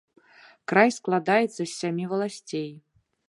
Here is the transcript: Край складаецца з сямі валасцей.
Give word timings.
Край 0.71 0.89
складаецца 0.97 1.59
з 1.65 1.69
сямі 1.79 2.05
валасцей. 2.13 2.69